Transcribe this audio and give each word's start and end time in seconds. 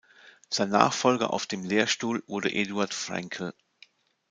Sein 0.49 0.69
Nachfolger 0.71 1.31
auf 1.31 1.45
dem 1.45 1.63
Lehrstuhl 1.63 2.23
wurde 2.25 2.51
Eduard 2.51 2.91
Fraenkel. 2.95 3.53